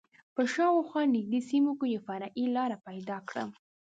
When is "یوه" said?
1.93-2.05